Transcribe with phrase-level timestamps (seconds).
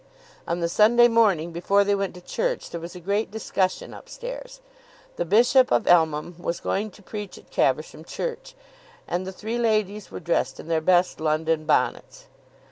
[0.47, 4.09] On the Sunday morning before they went to church there was a great discussion up
[4.09, 4.59] stairs.
[5.17, 8.55] The Bishop of Elmham was going to preach at Caversham church,
[9.07, 12.25] and the three ladies were dressed in their best London bonnets.